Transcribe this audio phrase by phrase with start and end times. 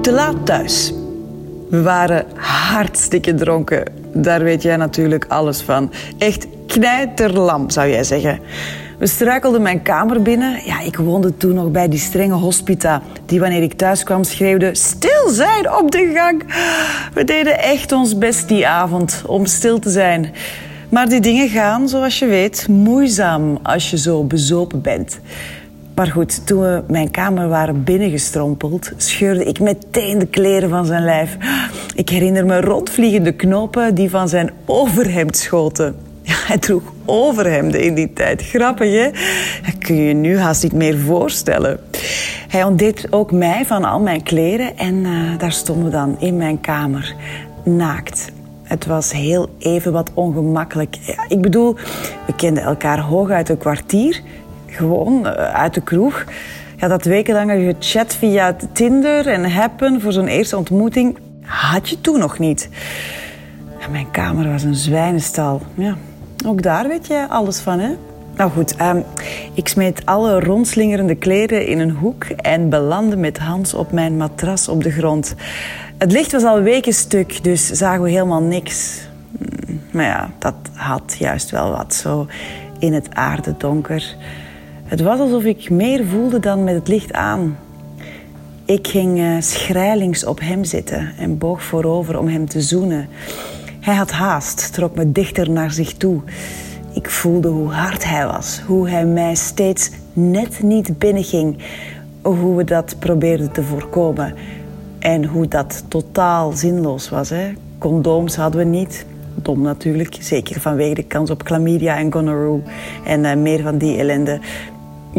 [0.00, 0.92] Te laat thuis.
[1.70, 3.84] We waren hartstikke dronken.
[4.14, 5.92] Daar weet jij natuurlijk alles van.
[6.18, 8.40] Echt knijterlam, zou jij zeggen.
[8.98, 10.60] We struikelden mijn kamer binnen.
[10.64, 13.02] Ja, ik woonde toen nog bij die strenge hospita...
[13.26, 14.74] die wanneer ik thuis kwam schreeuwde...
[14.74, 16.42] Stil zijn op de gang!
[17.14, 20.32] We deden echt ons best die avond om stil te zijn.
[20.88, 25.20] Maar die dingen gaan, zoals je weet, moeizaam als je zo bezopen bent.
[26.00, 31.04] Maar goed, toen we mijn kamer waren binnengestrompeld, scheurde ik meteen de kleren van zijn
[31.04, 31.36] lijf.
[31.94, 35.96] Ik herinner me rondvliegende knopen die van zijn overhemd schoten.
[36.22, 38.42] Ja, hij droeg overhemden in die tijd.
[38.42, 39.10] Grappig, hè?
[39.64, 41.80] Dat kun je je nu haast niet meer voorstellen.
[42.48, 46.36] Hij ontdeed ook mij van al mijn kleren en uh, daar stonden we dan in
[46.36, 47.14] mijn kamer,
[47.64, 48.32] naakt.
[48.62, 50.96] Het was heel even wat ongemakkelijk.
[51.28, 51.74] Ik bedoel,
[52.26, 54.20] we kenden elkaar hooguit een kwartier
[54.70, 56.24] gewoon uh, uit de kroeg.
[56.76, 62.18] Ja, dat wekenlange gechat via Tinder en Happen voor zo'n eerste ontmoeting had je toen
[62.18, 62.68] nog niet.
[63.90, 65.62] Mijn kamer was een zwijnenstal.
[65.74, 65.96] Ja,
[66.46, 67.90] ook daar weet je alles van, hè?
[68.36, 69.04] Nou goed, um,
[69.54, 74.68] ik smeet alle rondslingerende kleren in een hoek en belandde met Hans op mijn matras
[74.68, 75.34] op de grond.
[75.98, 79.00] Het licht was al weken stuk, dus zagen we helemaal niks.
[79.90, 82.26] Maar ja, dat had juist wel wat, zo
[82.78, 84.16] in het aardedonker.
[84.90, 87.58] Het was alsof ik meer voelde dan met het licht aan.
[88.64, 93.08] Ik ging uh, schrijlings op hem zitten en boog voorover om hem te zoenen.
[93.80, 96.20] Hij had haast, trok me dichter naar zich toe.
[96.94, 101.58] Ik voelde hoe hard hij was, hoe hij mij steeds net niet binnenging,
[102.22, 104.34] hoe we dat probeerden te voorkomen
[104.98, 107.28] en hoe dat totaal zinloos was.
[107.28, 107.52] Hè?
[107.78, 109.06] Condooms hadden we niet.
[109.34, 112.72] Dom natuurlijk, zeker vanwege de kans op chlamydia en gonorrhea
[113.04, 114.40] en uh, meer van die ellende.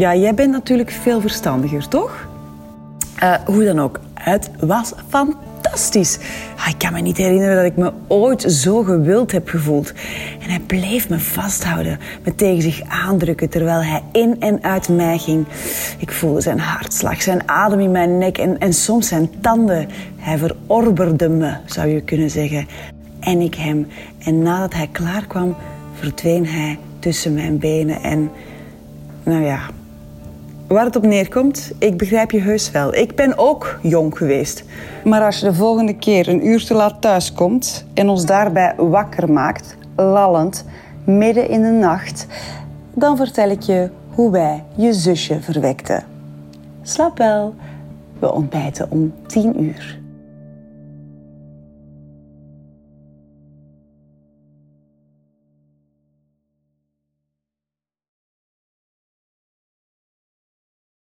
[0.02, 2.26] Ja, jij bent natuurlijk veel verstandiger, toch?
[3.22, 6.18] Uh, hoe dan ook, het was fantastisch.
[6.56, 9.92] Ah, ik kan me niet herinneren dat ik me ooit zo gewild heb gevoeld.
[10.40, 15.18] En hij bleef me vasthouden, me tegen zich aandrukken terwijl hij in en uit mij
[15.18, 15.46] ging.
[15.98, 19.88] Ik voelde zijn hartslag, zijn adem in mijn nek en, en soms zijn tanden.
[20.16, 22.66] Hij verorberde me, zou je kunnen zeggen.
[23.20, 23.86] En ik hem.
[24.18, 25.56] En nadat hij klaar kwam,
[25.98, 28.30] verdween hij tussen mijn benen en...
[29.24, 29.60] Nou ja,
[30.66, 32.94] Waar het op neerkomt, ik begrijp je heus wel.
[32.94, 34.64] Ik ben ook jong geweest.
[35.04, 38.74] Maar als je de volgende keer een uur te laat thuis komt en ons daarbij
[38.76, 40.64] wakker maakt, lallend,
[41.04, 42.26] midden in de nacht,
[42.94, 46.04] dan vertel ik je hoe wij je zusje verwekten.
[46.82, 47.54] Slaap wel,
[48.18, 50.01] we ontbijten om tien uur.